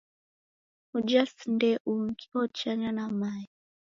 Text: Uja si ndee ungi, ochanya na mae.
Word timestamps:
Uja 0.97 1.21
si 1.33 1.45
ndee 1.53 1.77
ungi, 1.91 2.27
ochanya 2.41 2.89
na 2.97 3.05
mae. 3.19 3.45